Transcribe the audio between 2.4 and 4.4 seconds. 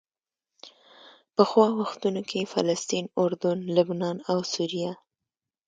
فلسطین، اردن، لبنان او